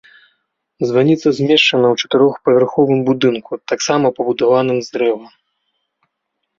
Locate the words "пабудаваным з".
4.19-5.01